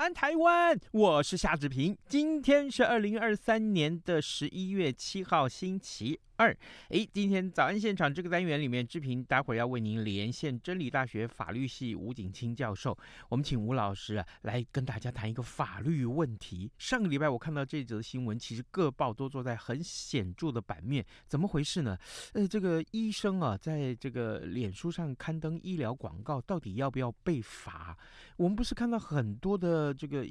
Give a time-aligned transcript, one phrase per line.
[0.00, 6.56] 安台湾，我是夏志平，今天是二零二三年的十一月七号，星期二，
[6.88, 12.96] 哎，今天早安现场这个单元里面，志平待会儿要为您连线真理大学法律系吴景清教授。
[13.28, 16.72] 我们请吴老师啊来跟大家谈一个法律问题。
[16.78, 21.94] 上个礼拜我看到这则新闻，其实各报都坐在很显著的版面，怎么回事呢？
[22.32, 27.94] 呃，这个医生啊，在这个脸书上刊登医疗广告，到底要不要被罚？
[28.38, 30.26] 我们不是看到很多的这个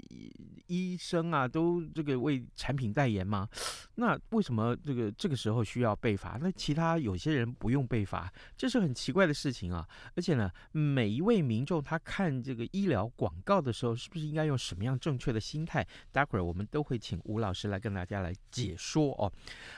[0.65, 3.47] 医生啊，都这个为产品代言吗？
[3.93, 5.95] 那为什么这个这个时候需要？
[6.00, 9.88] 被罚，那其他有些人不用被罚，这是很奇怪的事情啊！
[10.16, 15.86] 而且呢，每一位民众他看这个医疗广告的时候，是不是应该用什么样正确的心态？
[16.11, 19.31] 待会儿我们都会请吴老师来跟大家来解说哦。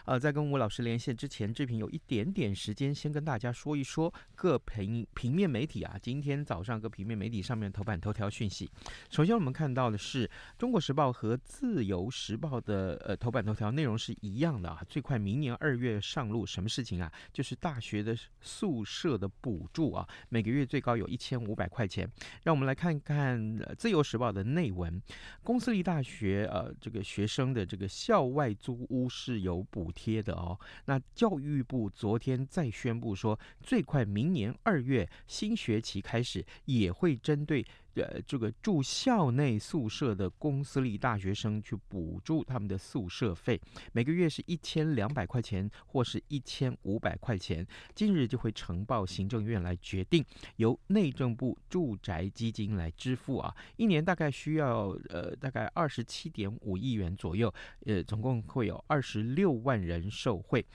[0.05, 8.69] 呃，在跟吴老师连线之前，志平有一点点时间，先跟大家说一说各平平面媒体啊，今天早上各平面媒体上面头版头条讯息。
[9.09, 10.27] 首先我们看到的是
[10.57, 15.99] 《中国时报》和《自由时报》的呃头版头条内容是一样的啊，最快明年二月。
[16.11, 17.09] 上路什么事情啊？
[17.31, 22.05] 就是大学的宿舍的补助啊，每个月最高有一千五百块钱。
[22.43, 23.39] 让我们来看看
[23.75, 25.01] 《自由时报》的内文。
[25.41, 30.59] 公私立大学呃，这个学生的这个校外租屋是有补贴的哦。
[30.85, 37.65] 那教育部昨天再宣布说，最快明年二月新学期开始，也会针对。
[37.95, 43.59] 呃，这个住校内宿舍的公私立大学生去补助他们的宿舍费，
[43.91, 50.23] 每个月是一千两百块钱或是一千五百块钱，近日就会呈报行政院来决定，
[50.55, 57.53] 由内政部住宅基金来支付啊，一年大概需要呃大概二十七点五亿元左右，
[57.85, 60.65] 呃，总共会有二十六万人受惠。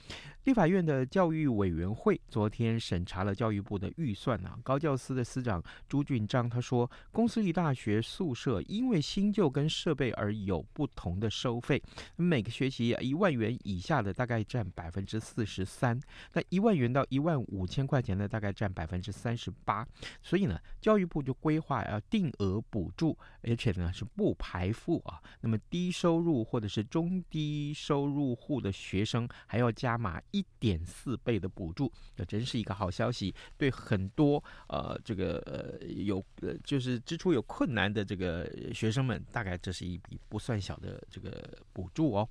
[0.43, 11.81] 立法院的教育委员会昨天审查了教育部的预算啊，高教司的司长朱俊章他说，公私立大学宿舍因为新旧跟设备而有不同的收费，
[12.15, 15.99] 每个学期一万元以下的大概占百分之四十三，
[16.33, 19.83] 那一万元到一万五千块钱的大概占百分之三十八，
[20.21, 33.33] 所以呢，教育部就规划要定额补助，而且呢是不排富啊，那么低收入或者是中低收入户的学生还要加码一点四倍的补助，这真是一个好消息。
[33.57, 42.29] 对很多呃这个呃有呃就是支出有困难的这个学生们，大概这是一笔不算小的这个补助哦。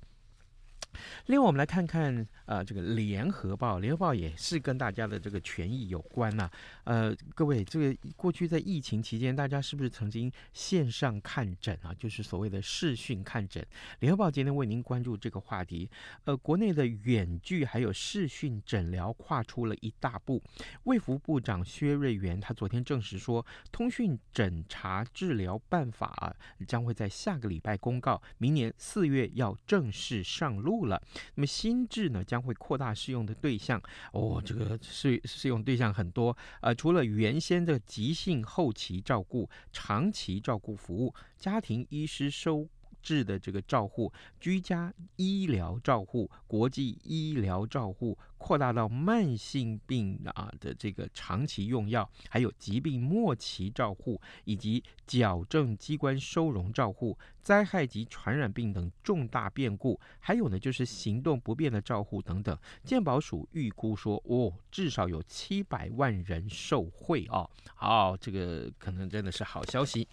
[1.27, 6.49] 另外，我们来看看，呃，这个联合报，联合报也是跟大家的这个权益有关呐、
[6.83, 11.93] 呃，各位，这个过去在疫情期间，大家是不是曾经线上看诊啊？
[11.93, 13.65] 就是所谓的视讯看诊。
[13.99, 15.89] 联合报今天为您关注这个话题。
[16.23, 20.41] 呃，国内的远距还有视讯诊疗跨出了一大步。
[20.83, 26.35] 卫福部长薛瑞元他昨天证实说，通讯诊查治疗办法啊，
[26.67, 31.01] 将会在下个礼拜公告，明年四月要正式上路了。
[31.35, 33.81] 那么新制呢，将会扩大适用的对象
[34.11, 42.67] 哦，这个适适用对象很多，呃，除了原先的急性后期照顾、长期照顾服务、家庭医师收
[43.01, 48.17] 治的这个照护、居家医疗照护、国际医疗照护。
[48.37, 62.57] 扩大到慢性病啊的这个长期用药，还有疾病末期照护，以及矫正机关收容照护、灾害及传染病等重大变故，还有呢就是行动不便的照护等等。
[62.83, 67.49] 健保署预估说，哦，至少有七百万人受惠哦。
[67.73, 70.07] 好，这个可能真的是好消息。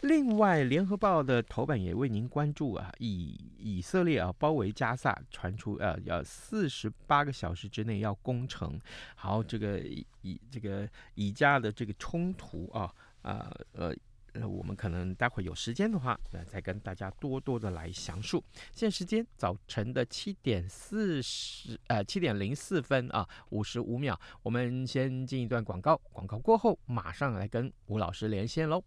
[0.00, 7.65] 另外，联合报的头版也为您关注啊，以以色列啊包围加萨，传出呃要四十八个小时。
[7.68, 8.78] 之内要攻城，
[9.14, 9.78] 好，这个
[10.22, 12.92] 以这个以家的这个冲突啊
[13.22, 13.94] 啊呃，
[14.34, 18.42] 呃，我们可能待会有时间的话，那再跟大家多多的来详述。
[18.72, 28.84] 现在时间早晨的七点四十呃七点零四分啊五十五秒，我们先进一段广告，广告过后马上来跟吴老师连线喽。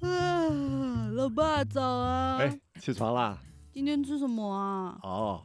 [0.00, 2.38] 啊，老爸早啊！
[2.38, 3.38] 哎，起床啦？
[3.72, 4.98] 今天吃什么啊？
[5.02, 5.44] 哦。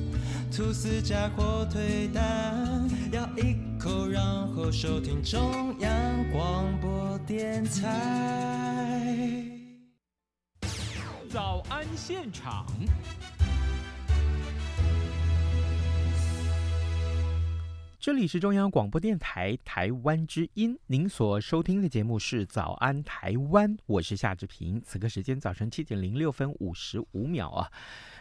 [0.61, 9.43] 吐司加火腿蛋，咬一口，然后收听中央广播电台。
[11.31, 12.67] 早安现场。
[17.99, 24.79] 这里是中央广播电台台湾之音，您所收听的节目是《早安台湾》，我是夏志平。
[24.85, 27.71] 此刻时间早晨七点零六分五十五秒啊。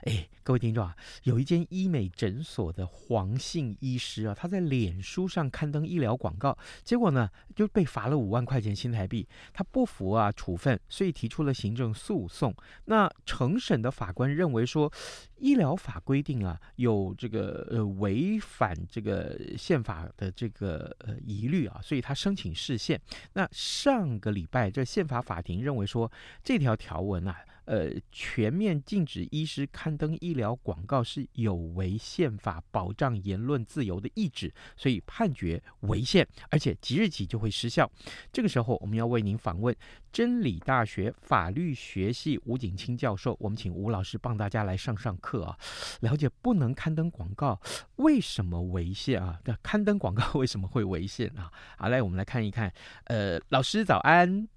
[0.04, 9.28] 哎，各位听众啊，有一间医美诊所的黄姓医师啊，他在脸书上刊登医疗广告，结果呢就被罚了五万块钱新台币。
[9.52, 12.54] 他不服啊处分，所以提出了行政诉讼。
[12.86, 14.90] 那承审的法官认为说，
[15.36, 22.98] 医疗法规定啊有这个呃违反这个宪法的这个呃疑虑啊，所以他申请释宪。
[23.34, 26.10] 那上个礼拜这宪法法庭认为说，
[26.42, 27.36] 这条条文啊。
[27.70, 37.88] 呃，全面禁止医师刊登医疗广告是有违宪法保障言论自由的意志，所以判决违宪，而且即日起就会失效。
[38.32, 39.72] 这个时候，我们要为您访问
[40.10, 45.56] 真理大学法律学系吴景清教授，我们请吴老师帮大家来上上课啊，
[46.00, 47.60] 了解不能刊登广告
[47.94, 49.40] 为什么违宪啊？
[49.62, 51.48] 刊登广告为什么会违宪啊？
[51.78, 52.72] 好，来我们来看一看。
[53.04, 54.48] 呃，老师早安。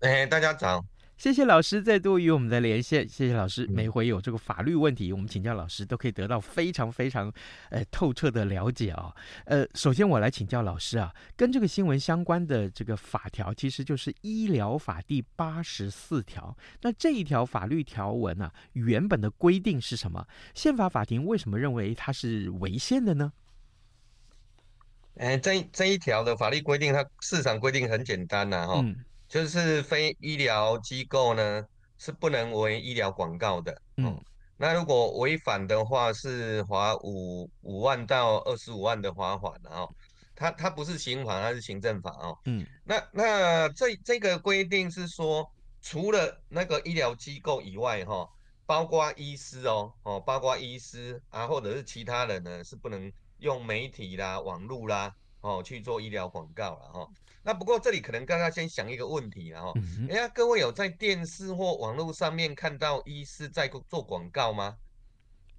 [0.00, 0.84] 哎，大家早。
[1.16, 3.08] 谢谢老师再度与我们的连线。
[3.08, 7.32] 谢谢老师，每回有这个法律问题，我们请教老师都可以得到非常非常
[7.70, 9.16] 呃透彻的了解啊、哦。
[9.46, 16.54] 呃，首先我来请教老师啊，跟这个新闻相关的这个法条，其实就是《医疗法》第八十四条。
[16.82, 20.26] 那这一条法律条文啊，原本的规定是什么？
[20.54, 23.32] 宪法法庭为什么认为它是违宪的呢？
[25.16, 28.80] 哎，这这一条的法律规定，它市场规定很简单呐，哈。
[28.84, 28.94] 嗯
[29.28, 31.64] 就是非医疗机构呢
[31.98, 34.20] 是不能为医疗广告的，嗯，
[34.56, 39.92] 那如果违反的话是罚五五万到二十五万的罚款，然后
[40.34, 48.28] 它它不是刑法，它是行政法哦，嗯，那那这这个规定是说，除了那个医疗机构以外，哈，
[48.66, 55.14] 包括医师哦，哦，包括医师啊，或者是其他人呢，是不能用媒体啦、网络啦，
[55.46, 57.08] 哦，去做医疗广告了，哈。
[57.42, 59.72] 那不过这里可能刚刚先想一个问题了哈，
[60.10, 64.76] 哎呀，各位有在电视或网络上面看到医师在做广告吗？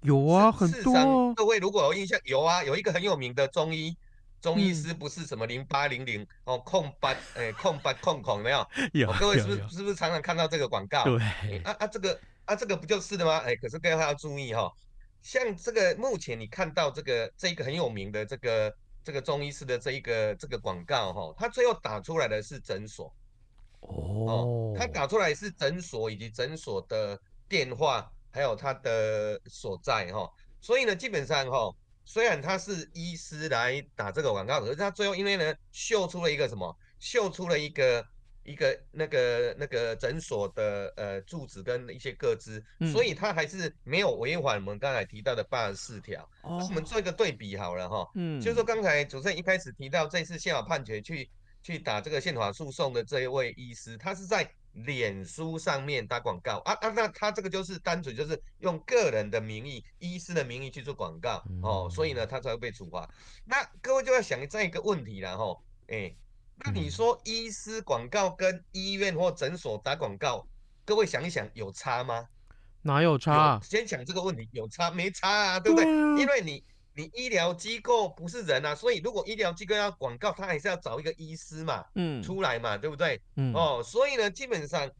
[0.02, 1.32] 有啊，很多。
[1.32, 3.96] 各位如果有印象，有啊，有一个很有名的中医
[4.42, 8.66] 中医师，不是什么零八零零哦空八哎空八空空没有？
[8.92, 9.10] 有。
[9.14, 11.04] 各位是不是是不是常常看到这个广告？
[11.04, 11.18] 对。
[11.64, 13.38] 啊啊这个啊这个不就是的吗？
[13.38, 14.70] 哎，可是各位要注意哈，
[15.22, 18.70] 像这个目前你看到这个这个很有名的这个。
[19.08, 23.10] 这个中医师的这一个这个广告哈，他最后打出来的是诊所。
[23.80, 31.74] 哦，他打出来是诊所以及诊所的电话，还有他的所在哈，所以呢，基本上哈，
[32.04, 38.04] 虽然他是医师来打这个广告，可是他最后因为呢，秀出了一个什么，秀出了一个。
[38.48, 46.26] 一个那个那个诊所的呃住址跟一些个资，嗯、所以他还是没有违反我们刚才提到的八十四条。
[46.40, 51.28] 哦，我们做一个对比好了哈，嗯，就是说刚才主持人一开始提到这次宪法判决去
[51.62, 63.06] 去打这个宪法诉讼的这一位医师，他是在脸书上面打广告啊啊，那他这个就是单纯就是用个人的名义、医师的名义去做广告、嗯、哦，所以呢他才会被处罚。
[63.44, 66.14] 那各位就要想这样一个问题了哈，哎。
[66.64, 70.46] 那你说医师广告跟医院或诊所打广告
[70.84, 72.26] 各位想一想，有差吗？
[72.82, 73.54] 哪有差？
[73.54, 75.60] 有先想这个问题，有差没差啊？
[75.60, 75.86] 对不对？
[75.86, 83.20] 因为你你医疗机构不是人啊，所以如果医疗机构要广告，他还是要找一个医师嘛，嗯，出来嘛，对不对？
[83.36, 84.90] 嗯，哦，所以呢，基本上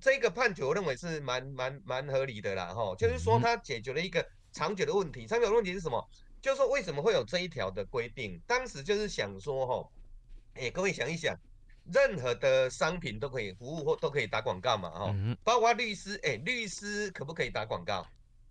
[0.00, 5.26] 这个判决我认为是蛮蛮蛮合理的啦，哈、哦，就是说它解决了一个长久的问题。
[5.26, 6.04] 长久的问题是什么？
[6.40, 8.40] 就是说为什么会有这一条的规定？
[8.46, 9.88] 当时就是想说，哈、哦，
[10.54, 11.36] 哎，各位想一想。
[11.92, 18.06] 任何的商品都可以服务或都可以打广告嘛，哈、嗯，包括律师，哎、欸，律师可不可以打广告？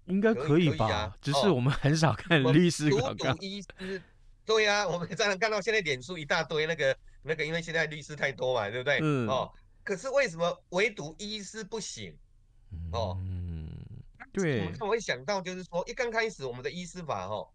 [0.06, 0.88] 应该可以吧？
[0.88, 3.32] 以啊、只是我们很少看律师广告。
[3.34, 4.00] 独独医师，
[4.46, 9.00] 对呀、啊，我们常常看到现在脸书一大堆那个那个，因为现在律师太多嘛，对不对？
[9.02, 9.28] 嗯。
[9.28, 9.52] 哦，
[9.84, 12.16] 可是为什么唯独医师不行？
[12.92, 13.68] 哦，嗯，
[14.32, 14.64] 对。
[14.66, 17.50] 我们会想到就是说，一刚开始我们的医师法，哈，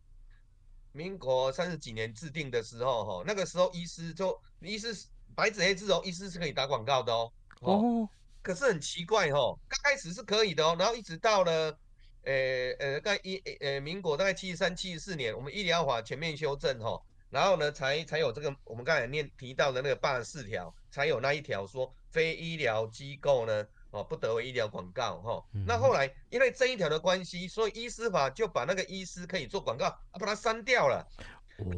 [0.92, 4.94] 民国三十几年制定的时候，哈，那个时候医师就医师。
[5.34, 7.32] 白纸黑字哦，医师是可以打广告的哦。
[7.60, 8.08] 哦，
[8.42, 11.78] 可是很奇怪哦，刚开始是可以的哦，然后一直到了，
[12.24, 25.44] 呃呃，大概一呃民国大概七十三、七十四年，我们医疗法全面修正哈，然后呢才才有这个我们刚才念提到的那个八十四条，才有那一条说非医疗机构呢哦不得为医疗广告哈。
[25.66, 31.06] 那后来因为这一条的关系，所以医师法就把那个医师可以做广告啊把它删掉了，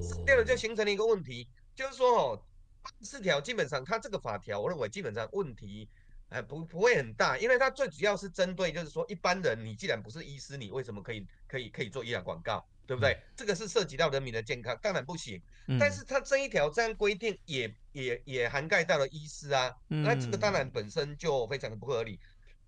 [0.00, 2.42] 删掉了就形成了一个问题，就是说哦。
[3.02, 5.86] 四条基本上，它这个法条，我认为基本上问题，
[6.30, 13.12] 哎，不不会很大，因为它最主要是针对，就是说一般人，你既然不是医师，你为什么可以可以可以做医疗广告，对不对？
[13.12, 15.40] 嗯、这个是涉及到人民的健康，当然不行。
[15.68, 22.18] 嗯、但是它这一条这样规定也，也也也涵盖到了医师啊，嗯、那这个当然本身就非常的不合理。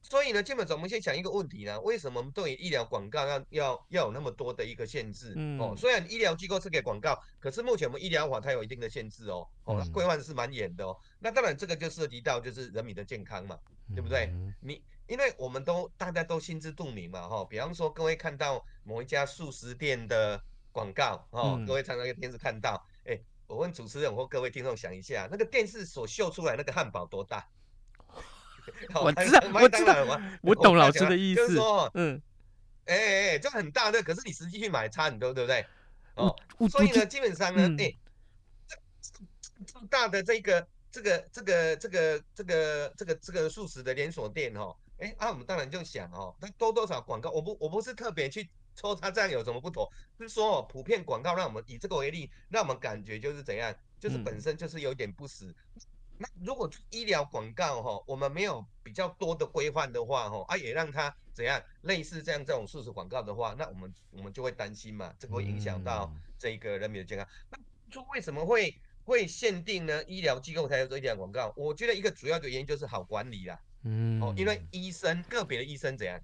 [0.00, 5.32] 所以呢，基本上我们先想一个问题呢，为什么我们对医疗广告要要要有那么多的一个限制？
[5.36, 10.96] 嗯、哦，虽然医疗机构是给广告，可是目前我们医疗法它有一定的限制哦，哦，规范是蛮严的哦。
[11.18, 14.32] 那当然这个就涉及到就是人民的健康嘛，嗯、对不对？
[14.60, 14.80] 你
[15.12, 20.42] 因为我们都大家都心知肚明嘛，哈、哦，比方说各位看到某一家素食店的
[20.72, 27.46] 广告，哦，嗯、各位常常在电视看到，哎，我问主持人或各位听众想一下，那个电视所秀出来那个汉堡多大？
[28.94, 31.42] 我知道，我知道，我懂老师的意思。
[31.44, 32.22] 就是说，嗯，
[32.86, 35.66] 哎哎哎，就很大的，可是你实际去买差很多，对不对？
[36.14, 36.34] 哦，
[36.70, 37.94] 所以呢，基本上呢，哎，
[39.66, 55.52] 这么大的这个这个这个这个这个这个这个素食的连锁店，哈，哎啊，我们当然就想哦，那多多少广告，我不我不是特别去抽它这样有什么不妥，就是说哦，普遍广告让我们以这个为例，让我们感觉就是怎样，就是本身就是有点不实。
[56.18, 67.26] 那如果医疗广告哈，我们没有比较多的规范的话哈，啊也让它怎样类似这样这种速食广告的话，那我们我们就会担心嘛，这个会影响到这个人民的健康。
[67.50, 67.58] 那
[67.90, 70.04] 就为什么会会限定呢？
[70.04, 71.52] 医疗机构才有做医疗广告？
[71.56, 73.60] 我觉得一个主要的原因就是好管理啦。
[73.84, 76.20] 嗯，哦，因为医生个别的医生怎样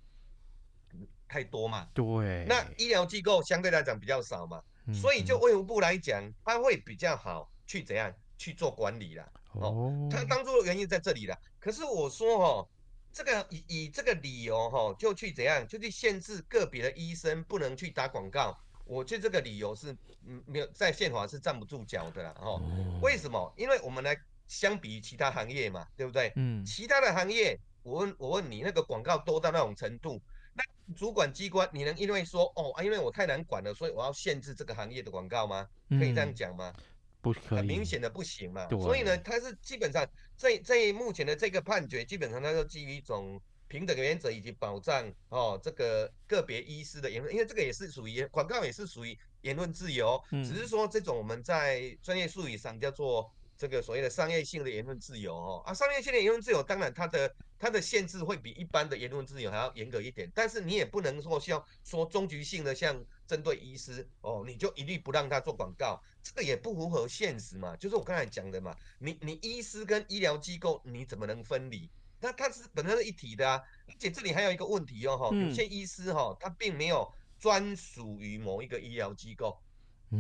[1.29, 4.63] 太多嘛，对，那医疗机构相对来讲比较少嘛，
[4.95, 9.29] 所以就卫福部来讲，它会比较好去怎样去做管理啦。
[9.53, 11.37] 哦，他当初的原因在这里了。
[11.59, 12.69] 可是我说哦，
[13.13, 18.57] 这个以以这个理由哈，就去怎样，就去限制个别的医生不能去打广告。
[18.85, 19.95] 我觉得这个理由是
[20.27, 22.35] 嗯没有在宪法是站不住脚的啦。
[22.41, 22.63] 哦，
[23.03, 23.53] 为什么？
[23.57, 24.17] 因为我们来
[24.49, 26.33] 相比于其他行业嘛，对不对？
[26.35, 30.21] 嗯，其他的行业，我问我问你，那个广告多到那种程度，
[30.55, 30.65] 那
[30.95, 35.69] 主管机关你能因为说哦啊，因为我太难管了，所以我要限制这个行业的广告吗？
[35.91, 36.75] 可以这样讲吗
[37.21, 37.57] 不可？
[37.57, 40.05] 很明显的不行嘛，对所以呢，它是基本上
[40.37, 63.05] 在在目前的这个判决，基本上它是基于一种平等的原则以及保障哦，这个个别医师的言论，因为这个也是属于广告，也是属于言论自由，嗯、只是说这种我们在专业术语上叫做这个所谓的商业性的言论自由哦啊，商业性的言论自由，当然它的它的限制会比一般的言论自由还要严格一点，但是你也不能说像说终局性的像。
[63.29, 67.77] 针对医师哦，你就一律不让他做广告，这个也不符合现实嘛。
[67.77, 71.91] 就是我刚才讲的嘛，你你医师跟医疗机构你怎么能分离？
[72.21, 73.63] 那它是本身是一体的啊。
[73.87, 77.07] 而且这里还有一个问题哦，哈，有些医师哈，他并没有
[77.39, 79.61] 专属于某一个医疗机构。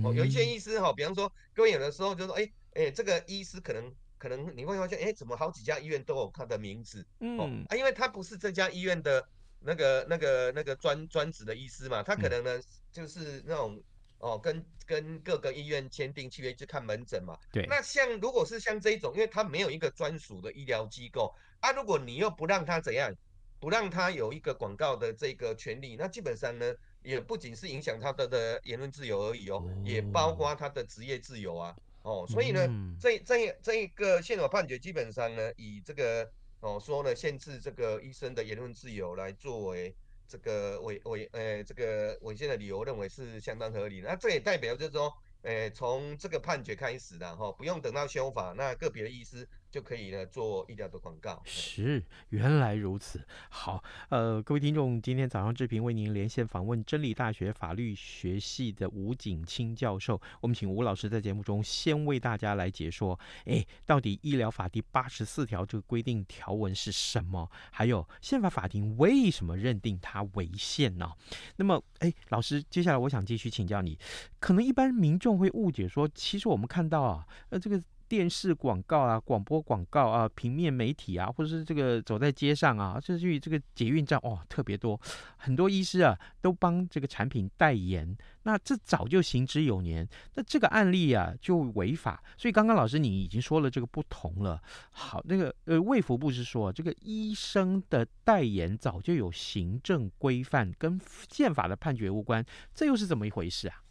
[0.04, 2.47] 哦，有一些医师哈，比方说各位有的时候就说，哎
[2.78, 7.04] 哎，这个医师可能可能你会发现，哎，怎么好几家医院都有他的名字？
[7.20, 9.28] 嗯，啊，因为他不是这家医院的。
[9.61, 13.82] 那个、那个、那个专专职的医师嘛，他可能呢、嗯、就是那种
[14.20, 17.37] 哦，跟跟各个医院签订契约去看门诊嘛。
[17.50, 17.66] 对。
[17.66, 23.12] 那像如果是像这一种，因为他没有一个专属的医疗机构啊，如果你又不让他怎样，
[23.58, 31.76] 不让他有一个广告的这个权利，那基本上呢，也不仅是影响他的的言论自由而已哦，哦也包括他的职业自由啊。
[32.08, 36.30] 哦，所以呢，嗯、这这这一个宪法判决基本上呢，以这个。
[36.60, 39.94] 哦说呢限制这个医生的言论自由来作为
[40.26, 44.00] 这个违违呃这个违宪的理由，认为是相当合理。
[44.00, 45.08] 那这也代表就是说，
[45.42, 49.48] 诶从这个判决开始的哈，不用等到修法，那个别的医师。
[49.70, 51.42] 就可以呢做医疗的广告。
[51.44, 53.20] 是，原来如此。
[53.50, 60.20] 好，呃，各位听众，今天早上志平为您连线访问真理大学法律学系的吴景清教授。
[60.40, 67.50] 我们请吴老师在节目中先为大家来解说，哎，到底医疗法第八十四条这个规定条文是什么？
[67.70, 71.12] 还有宪法法庭为什么认定它违宪呢？
[71.56, 73.98] 那么，哎，老师，接下来我想继续请教你，
[74.40, 77.82] 可能一般民众会误解说，其实我们看到啊，呃，这个。
[78.08, 84.98] 电视广告啊，广播广告啊，平面媒体啊，或者是这个走在街上啊，甚至于这个捷运站哦，特别多，
[85.36, 94.60] 很多医师啊都帮这个产品代言，那这早就行之有年，那这个案例啊就违法，所以刚刚老师你已经说了这个不同了。
[94.90, 100.98] 好，那个呃卫福部是说这个医生的代言早就有行政规范，跟
[101.30, 103.82] 宪法的判决无关，这又是怎么一回事啊？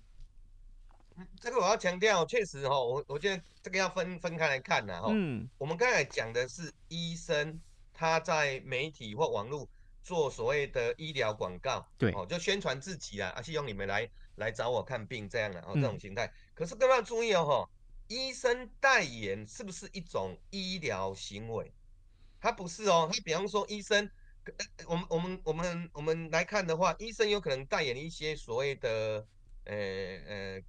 [1.40, 5.08] 这个我要强调，确实哈，我我觉得这个要分分开来看呐哈。
[5.12, 5.50] 嗯。
[5.58, 7.60] 我们刚才讲的是医生
[7.94, 9.68] 他在媒体或网络
[10.04, 16.32] 做所谓的医疗广告，对，哦，就宣传自己啊，啊，希望你们来来找我看病这样的哦，这种形态。
[16.54, 17.70] 可是各位要注意哦，哈，
[18.08, 21.72] 医生代言是不是一种医疗行为？
[22.40, 24.10] 他不是哦，他比方说医生，
[24.86, 29.26] 我们我们我们我们来看的话，医生有可能代言一些所谓的。
[29.70, 30.62] 呃呃呃，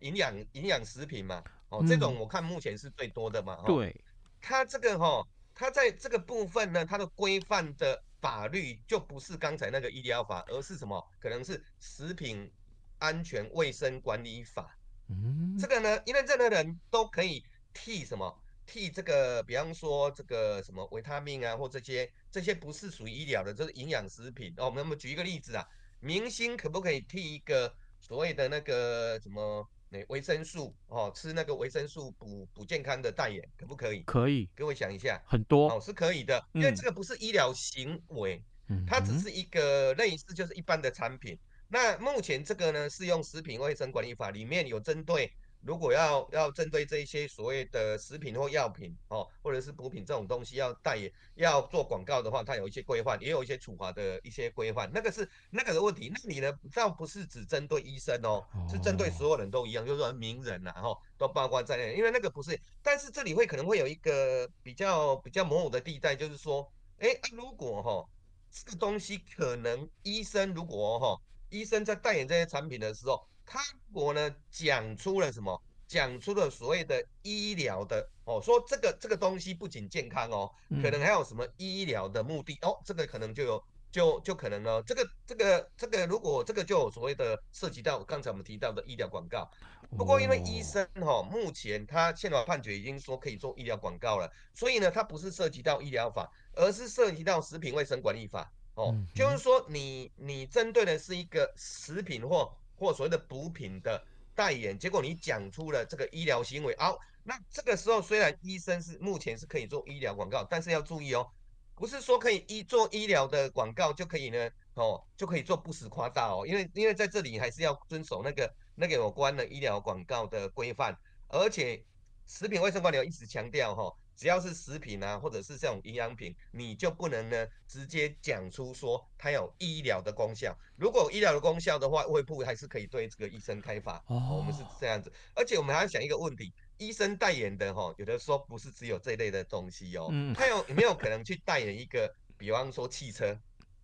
[0.00, 3.76] 营养营养食品嘛，哦，这种我看目前是最多的嘛，哈、嗯。
[3.76, 4.04] 对，
[4.40, 11.06] 它这个哈、哦，它在这个部分呢，它的规范的法律就不是刚才那个医疗法，而是什么？
[11.20, 12.50] 可能是食品
[12.98, 14.76] 安全卫生管理法。
[15.08, 18.34] 嗯，这个呢，因为任何人都可以替什么？
[18.64, 24.54] 替这个，比方说这个什么维他命啊，或这些这些不是属于医疗的，这是营养食品。
[24.56, 25.68] 哦，我们举一个例子啊，
[26.00, 27.74] 明星可不可以替一个？
[28.06, 34.02] 所谓的那个什么那维生素哦，吃那个维生素补补健康的代言可不可以？
[34.02, 41.36] 可以，各位想一下，很多哦是可以的，因为这个不是医疗行为，嗯，它只是一个类似就是一般的产品。
[41.66, 45.32] 那目前这个呢，是用食品卫生管理法里面有针对。
[45.66, 54.88] 如果要要针对这一些所谓的食品或药品哦，或者是补品这种东西要代言、要做广告的话，它有一些规范，也有一些处罚的一些规范。
[54.94, 56.10] 那个是那个的问题。
[56.14, 56.56] 那你呢？
[56.72, 61.94] 倒不是只针对医生哦，是针对所有人都一样，就是说名人呐，哈，都包括在内。
[61.96, 68.08] 因为那个不是，但是这里会可能会有一个比较比较模糊的地带，就是说，哎，如果哈
[68.50, 73.26] 这个东西可能医生如果哈医生在代言这些产品的时候。
[73.46, 73.60] 他
[73.92, 80.50] 国呢讲出了什么，讲出了所谓的医疗的哦，说这个这个东西不仅健康哦，
[80.82, 89.48] 可能还有什么医疗的目的哦，这个可能就有就就可能呢，这个这个这个如果这个就有所谓的涉及到刚才我们提到的医疗广告。
[89.96, 104.02] 不过因为医生哈，目前他宪法判决已经说可以做医疗广告了，所以呢，它不是涉及到医疗法，而是涉及到食品卫生管理法哦，就是说你你针对的是一个食品或或所谓的补品的
[104.34, 111.26] 代言，结果你讲出了这个医疗行为，好，那这个时候虽然医生是目前是可以做医疗广告，但是要注意哦，
[111.74, 120.96] 不是说可以医做医疗的广告就可以呢，哦，就可以做不实夸大哦，因为因为在这里还是要遵守那个那个有关的医疗广告的规范，
[121.28, 121.82] 而且
[122.26, 123.96] 食品卫生管理一直强调哈、哦。
[124.16, 130.56] 只要是食品啊，或者是这种营养品，你就不能呢直接讲出说它有医疗的功效。
[130.76, 134.02] 如果有医疗的功效的话，卫部还是可以对这个医生开罚。
[134.06, 135.12] 哦，我们是这样子。
[135.34, 140.08] 而且我们还要想一个问题：医生代言的哈，有的说不是只有这类的东西哦。
[140.10, 140.32] 嗯。
[140.32, 143.38] 他有有没有可能去代言一个，比方说汽车，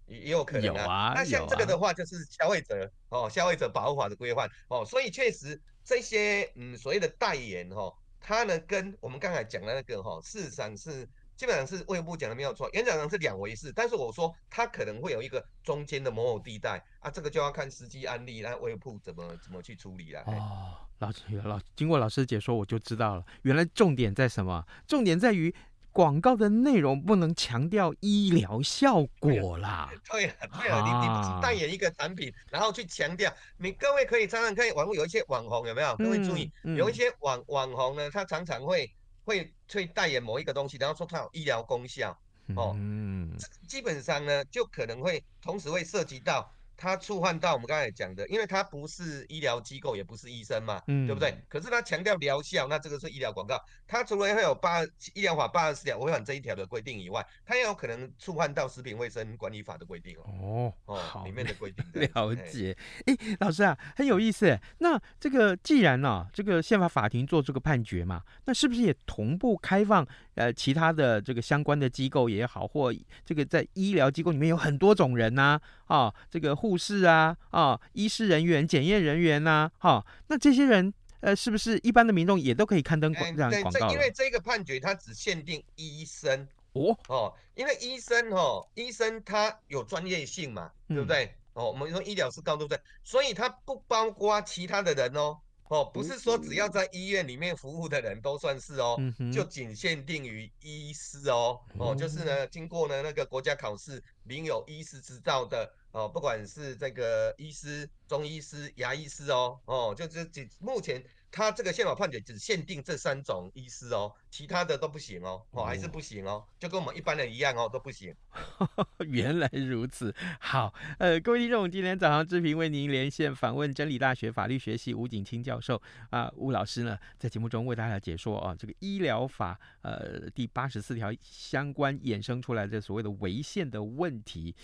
[0.06, 0.82] 也也有可能啊。
[0.82, 1.12] 有啊。
[1.14, 7.94] 那像这个的话，就是消费者哦，消费者保护法的规范哦，所以确实这些嗯所谓的代言哈。
[8.22, 13.72] 它呢，跟我们刚才讲的那个哈，事实上是基本上是卫部讲的没有错，原则上是两回事。
[13.74, 20.22] 但是我说它可能会有一个中间的某某地带啊，这个就要看实际案例，那卫部怎么怎么去处理了。
[20.26, 24.64] 哦，老师老经过老师解说，我就知道了，原来重点在什么？
[24.86, 25.54] 重点在于。
[25.92, 29.90] 广告的内容不能强调医疗效果啦。
[30.10, 33.32] 对啊，对啊，你你不是代言一个产品，然后去强调。
[33.58, 35.94] 你各位可以常常可以网络有一些网红有没有？
[35.96, 38.90] 各位注意，有一些网网红呢，他常常会
[39.24, 42.18] 会去代言某一个东西，然后说它有医疗功效。
[42.56, 43.36] 哦，嗯
[43.68, 46.52] 基本上呢，就可能会同时会涉及到。
[46.82, 51.32] 他触犯到我们刚才讲的，因为他不是医疗机构，也不是医生嘛，嗯，对不对？
[51.48, 53.56] 可是他强调疗效，那这个是医疗广告。
[53.86, 54.82] 他除了会有八
[55.14, 60.24] 医疗法八十四条违反这一条的规定以外，他也有可能触犯到食品卫生管理法的规定哦。
[60.42, 60.74] 哦，
[61.14, 61.84] 哦，里面的规定。
[61.92, 62.76] 了解。
[63.06, 64.58] 哎，老师啊，很有意思。
[64.78, 72.92] 那这个既然呢、啊，这个宪法法庭做这个判决嘛，那是不是也同步开放呃其他的这个相关的机构也好，或
[73.24, 75.92] 这个在医疗机构里面有很多种人呐、啊？
[75.92, 83.92] 啊，这个护士啊，啊，医师人员、检验人员呐、啊，哈、啊，那这些人，呃，是不是一般的民众也都可以刊登广这样广告？
[83.92, 91.24] 因为这个判决它只限定医生哦哦，因为医生哦，医生他有专业性嘛，对不对？
[91.26, 95.38] 嗯、哦，我们说医疗是高度对，所以他不包括其他的人哦。
[95.72, 101.58] 哦，不是说只要在医院里面服务的人都算是哦，嗯、就仅限定于医师哦。
[101.78, 111.02] 哦，就是呢，经过呢那个国家考试，领有医师执照的哦，不管是这个医师、中医师、牙医师哦，哦，就是目前。
[111.32, 118.14] 他这个宪法判决只限定这三种医师哦，其他的都不行哦，哦还是不行哦，就跟我们一般人一样哦，都不行。
[119.08, 134.54] 原来如此，好，呃，各位听众，今天早上志平为您连线访问真理大学法律学系吴景清教授啊，吴老师呢在节目中为大家解说啊，这个医疗法呃第八十四条相关衍生出来的所谓的违宪的问题。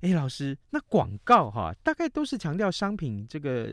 [0.00, 3.72] 哎，老师，那广告哈，大概都是强调商品这个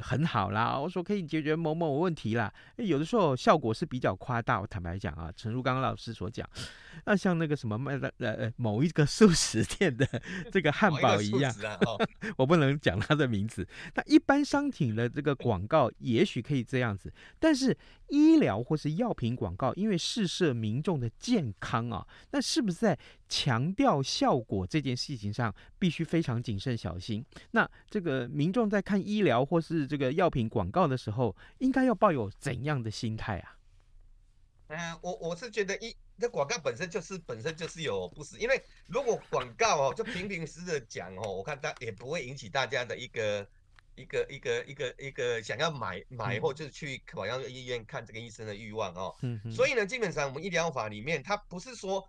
[0.00, 2.52] 很好啦，我说可以解决某某问题啦。
[2.76, 4.60] 哎，有的时候效果是比较夸大。
[4.60, 6.48] 我坦白讲啊，诚如刚刚老师所讲，
[7.06, 10.06] 那像那个什么卖的呃呃某一个素食店的
[10.52, 13.66] 这个汉堡一样，啊哦、 我不能讲它的名字。
[13.94, 17.76] 那一般商品的这个广告也许可以这样子，但是
[18.08, 22.98] 医疗或是药品广告，因为试射民众的健康啊，那是不是在
[23.34, 25.54] 强调效果这件事情上？
[25.78, 27.24] 必须非常谨慎小心。
[27.52, 33.56] 那这个民众在看医疗或是这个药品广告的时候，应该要抱有怎样的心态啊？
[34.66, 43.48] 嗯、呃，我我是觉得一这广告本身就是本身就是有不实，因为如果广告哦就平平实实的讲哦，我看它也不会引起大家的一个
[43.96, 49.14] 一个一个一个一个想要买买或就是去好像医院看这个医生的欲望哦。
[49.22, 49.40] 嗯。
[49.50, 52.06] 所以呢，基本上我们医疗法里面它不是说。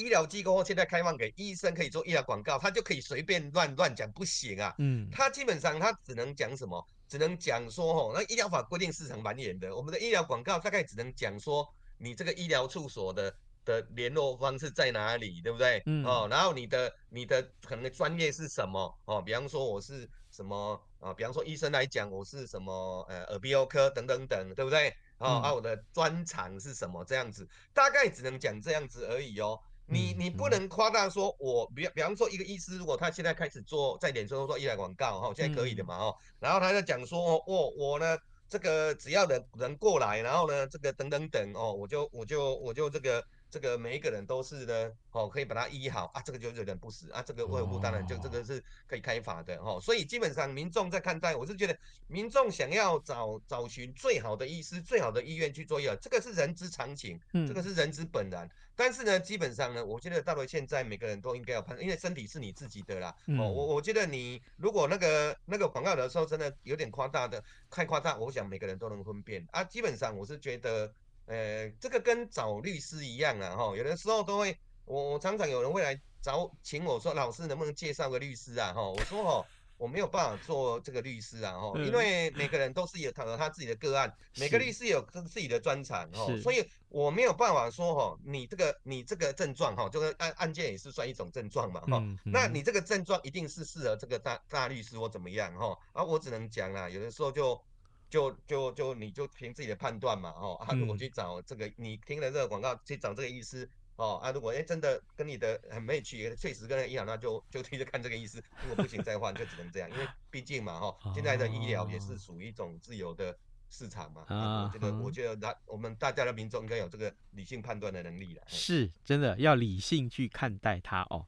[0.00, 4.74] 医疗机构现在开放给医生可以做医疗广告，他就可以随便乱乱讲，不行啊。
[4.78, 6.82] 嗯，他基本上他只能讲什么？
[7.06, 9.76] 只能讲说，哦，那医疗法规定市场蛮严的。
[9.76, 13.34] 我们的医疗广告大概只能讲说，你这个医疗处所的
[13.64, 15.82] 的联络方式在哪里，对不对？
[15.84, 16.02] 嗯。
[16.06, 18.98] 哦，然后你的你的可能专业是什么？
[19.04, 21.12] 哦，比方说我是什么啊？
[21.12, 24.96] 比方说医生来讲，我是什么呃耳鼻喉科等等等，对不对？
[25.18, 27.04] 哦，啊，我的专长是什么？
[27.04, 29.60] 这样子大概只能讲这样子而已哦。
[29.90, 38.16] 你你不能夸大说，我比比方说一个医师，如果他现在开始做在脸书做医疗广告哈，现在可以的嘛哈，然后他就讲说，哦我呢
[38.48, 43.22] 这个只要人人过来，然后呢这个等等等哦，我就我就我就这个。
[43.50, 58.48] 这个每一个人都是呢，哦，可以把它医好啊，这个就有点不实啊，这个卫福部当然就这个是可以开罚的哦，所以基本上民众在看待，我是觉得民众想要找找寻最好的医师、最好的医院去做药，这个是人之常情，这个是人之本然。
[58.76, 63.14] 但是呢，基本上呢，我觉得到了现在，每个人都应该要判断，因为身体是你自己的啦。
[63.38, 69.62] 哦，我我觉得你如果那个那个广告的时候真的有点夸大的，太夸大，我想每个人都能分辨啊。
[69.64, 70.92] 基本上我是觉得。
[71.30, 97.62] 呃，这个跟找律师一样啊，哈，有的时候都会，我我常常有人会来找，请我说，老师能不能介绍个律师啊，哈，我说哦，我没有办法做这个律师啊，哈，因为每个人都是有他他自己的个案，每个律师有自己的专长，哈，所以我没有办法说，哈，你这个你这个症状，哈，就是案案件也是算一种症状嘛，哈，那你这个症状一定是适合这个大大律师或怎么样，哈，啊，我只能讲啦，有的时候就。
[98.10, 113.38] 就就就你就凭自己的判断嘛，哦啊，如果去找这个、嗯、你听了这个广告去找这个医师，哦啊，如果哎真的跟你的很 match，确实跟人一样，那就就去看这个医师，如果不行再换，就只能这样，因为毕竟嘛，哈，现在的医疗也是属于一种自由的。
[113.70, 118.42] 市场嘛，啊，我觉得，我觉得，那我们大家的民众应该有这个理性判断的能力了。
[118.48, 121.24] 是，真的要理性去看待它哦。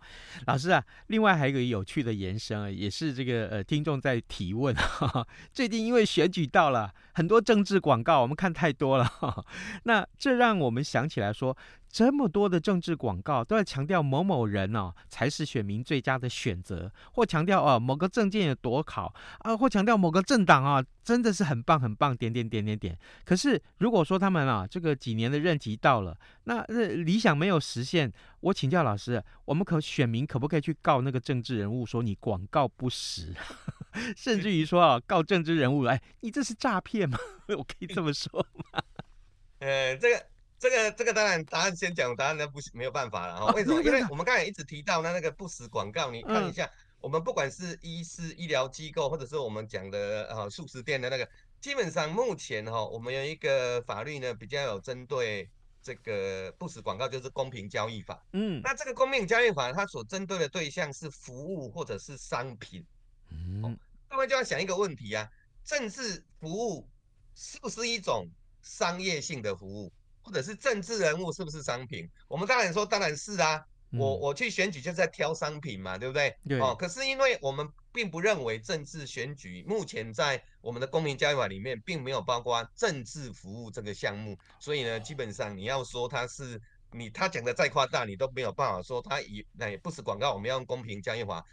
[0.47, 5.27] 老师啊，另外还有一个有趣的延伸啊，也是这个呃听众在提问哈哈。
[5.55, 9.09] 最近因为选举到了，很多政治广告我们看太多了，
[9.85, 11.57] 那这让我们想起来说，
[11.93, 22.99] 这么多的政治广告都在强调某某人哦才是选民最佳的选择，或强调哦某个政见有多好啊，或强调某个政党啊真的是很棒很棒，点点点点点。
[23.27, 33.35] 可是如果说他们啊这个几年的任期到了，那呃理想没有实现，我请教老师，我们可选民可不可以去告那个政治人物说你广告不实，
[34.17, 37.19] 甚至于说啊告政治人物哎你这是诈骗吗？
[37.59, 38.41] 我可以这么说
[38.73, 38.83] 吗？
[39.61, 40.32] 呃，这个。
[40.63, 43.53] 这个这个当然答案先讲，答案那不没有办法了哈。
[43.53, 43.83] 为什么？
[43.83, 46.71] 因为我们刚才一直提到那那个不实广告，你看一下，
[47.01, 51.29] 我们不管是医师、医疗机构，或者是我们讲的呃素食店的那个，
[51.61, 55.51] 基本上目前哈，我们有一个法律呢，比较有针对
[55.83, 58.25] 这个不实广告，就是公平交易法。
[58.33, 62.87] 嗯，那这个公平交易法，它所针对的对象是服务或者是商品。
[63.31, 63.77] 嗯，
[64.09, 65.29] 各位就要想一个问题啊，
[65.65, 66.89] 政治服务
[67.35, 68.29] 是不是一种
[68.63, 69.93] 商业性的服务？
[70.23, 72.09] 或者是政治人物是不是商品？
[72.29, 76.35] 我们当然说当然是啊，嗯、我我去选举就是在挑商品嘛，对不对？
[76.49, 76.75] 对哦。
[76.79, 91.45] 可是因为我们并不认为政治选举目前在我们的公平交易法里面并没有包括政治服务这个项目，所以呢，基本上你要说他是你他讲的再夸大，你都没有办法说他以那也不是广告，我们要用公平交易法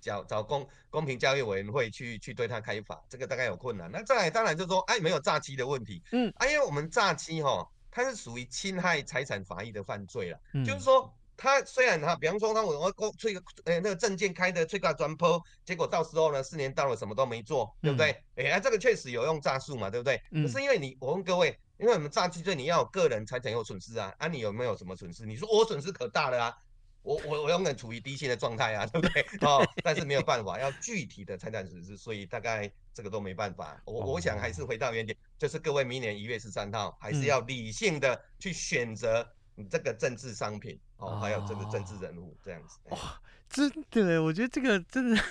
[0.00, 3.90] 找找公公平交易委员会去去对他开罚，这个大概有困难。
[3.90, 7.68] 那再来当然就是说，哎，没有诈欺的问题，嗯，啊，因为我们诈欺哈。
[7.98, 18.10] 它是属于侵害财产法益的犯罪了，嗯、就是说，他虽然他，比方说他我我我催个呃那个证件开的催告专坡，结果到时候呢，四年到了什么都没做，对不对？
[18.36, 20.22] 哎、嗯，啊这个确实有用诈术嘛，对不对？
[20.30, 25.26] 嗯、可是因为你，我问各位，因为我们诈欺罪你要有个人财产有损失啊，啊你有没有什么损失？
[25.26, 26.56] 你说我损失可大了啊。
[27.02, 29.22] 我我我永远处于低薪的状态啊，对不对？
[29.40, 33.80] 哦，但是没有办法，要具体的财产损失，所以大概这个都没办法。
[33.86, 39.26] 我我想还是回到原点，就是各位明年一月十三号，还是要理性的去选择
[39.70, 42.78] 这个政治商品哦，还有这个政治人物这样子。
[42.90, 45.22] 哇，真的，我觉得这个真的，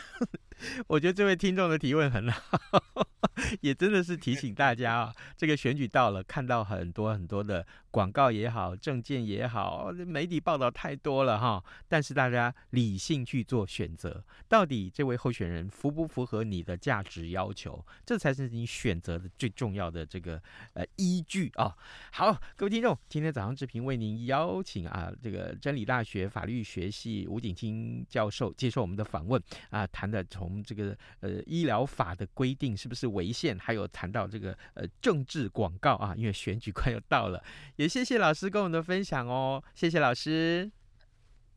[0.87, 2.41] 我觉得这位听众的提问很好。
[3.61, 11.63] 也真的是提醒大家啊，这个选举到了，看到很多很多的广告也好，政见也好，媒体报道太多了哈。
[11.87, 20.41] 但是大家理性去做选择，到底这位候选人符不符合你的价值要求，这才是你选择的最重要的这个
[20.73, 21.75] 呃依据啊。
[22.11, 37.43] 好，各位听众，今天早上志平为您邀请啊，这个真理大学法律学系吴景清教授接受我们的访问啊，谈的从这个呃医疗法的规定是不是违宪，还有谈到这个呃政治广告啊，因为选举快要到了，
[37.75, 40.71] 也谢谢老师跟我们的分享哦，谢谢老师。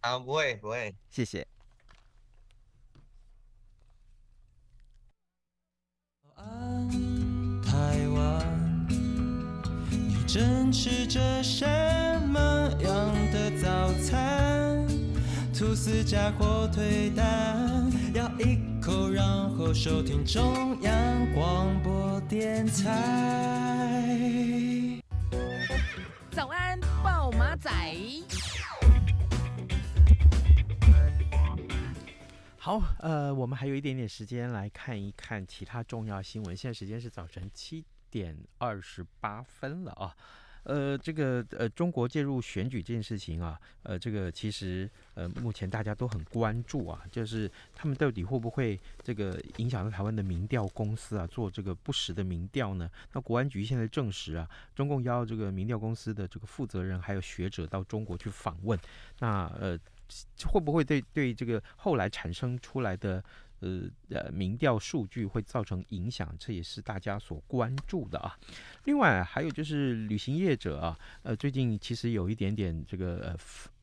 [0.01, 1.47] 啊，不会不会，谢谢。
[7.63, 8.87] 台湾，
[9.91, 11.67] 你正吃着什
[12.29, 12.41] 么
[12.81, 14.89] 样的早餐？
[15.53, 19.25] 吐司加火腿蛋，咬一口，然
[19.57, 24.09] 后收听中央广播电台。
[26.31, 27.71] 早安，报马仔。
[32.57, 36.57] 好，呃，我们还有一点点时间来看一看其他重要新闻。
[36.57, 40.17] 现在时间是早晨七点二十八分了啊。
[40.65, 52.91] 呃，这个呃，中国介入选举这件事情啊，呃，这个其实呃，目前大家都很关注啊，就是他们到底会不会这个影响到台湾的民调公司啊，做这个不实的民调呢？
[53.13, 58.79] 那国安局现在证实啊，中共邀这个民调公司的这个负责人还有学者到中国去访问，
[59.19, 59.79] 那呃，
[60.47, 63.23] 会不会对对这个后来产生出来的？
[63.61, 68.37] 呃呃，民调数据会造成影响，这也是大家所关注的啊。
[68.85, 73.37] 另外还有就是旅行业者啊，呃，最近其实有一点点这个呃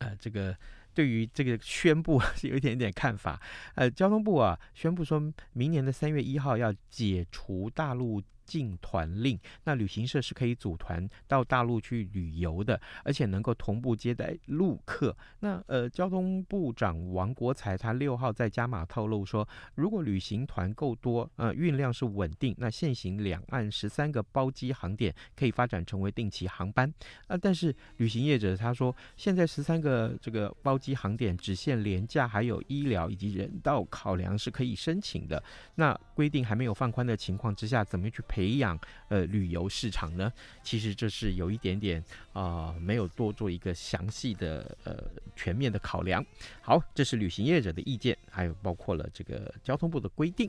[0.08, 0.56] 呃这个
[0.92, 3.40] 对于这个宣布是 有一点点看法。
[3.74, 5.20] 呃，交通部啊宣布说
[5.52, 8.22] 明年的三月一号要解除大陆。
[8.48, 15.14] 禁团令，那旅行社是可以组团到大陆去旅游的，而且能够同步接待陆客。
[15.40, 26.88] 那呃，交通部长王国材他六号在加码透露说，如果旅行团够多，呃，运量是稳定，那现行两岸十三个包机航点可以发展成为定期航班。
[27.26, 35.42] 啊、呃，但是旅行业者他说，现在十三个这个包机航点只限廉价，还有医疗以及人道考量是可以申请的。
[35.74, 38.22] 那规定还没有放宽的情况之下，怎么去？
[38.38, 40.32] 培养呃旅游市场呢？
[40.62, 44.96] 其实这是有一点点啊、没有多做一个详细的呃
[45.34, 46.24] 全面的考量。
[46.62, 50.48] 好，这是旅行业者的意见，还有包括了这个交通部的规定。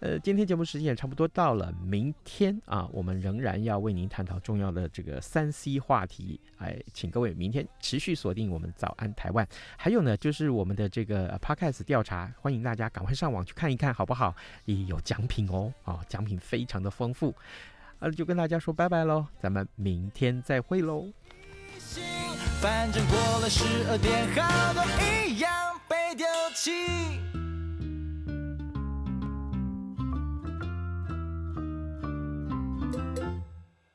[0.00, 6.40] 呃，今天节目时间也差不多到了，明天啊，我们仍然要为您探讨重要的这个三 C 话题。
[6.56, 9.46] 哎，请各位明天持续锁定我们早安台湾。
[9.76, 14.34] 还有呢，就是我们的这个 Podcast 调查，欢迎大家赶快上网去看一看，好不好？
[14.64, 17.34] 也有奖品哦，啊、奖品非常的丰丰富。
[17.98, 21.12] 啊，就跟大家说拜拜喽，咱们明天再会喽。
[22.60, 25.50] 反正过了十二点，好多一样
[25.88, 27.39] 被丢弃。